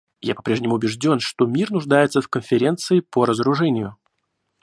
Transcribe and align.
Я 0.21 0.33
по-прежнему 0.33 0.73
убежден, 0.73 1.19
что 1.19 1.45
мир 1.45 1.69
нуждается 1.69 2.21
в 2.21 2.27
Конференции 2.27 3.01
по 3.01 3.23
разоружению. 3.27 3.97